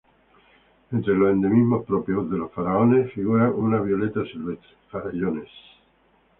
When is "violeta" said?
3.81-4.23